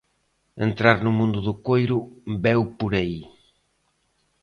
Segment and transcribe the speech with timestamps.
[0.67, 1.97] Entrar no mundo do coiro
[2.43, 3.17] veu por aí.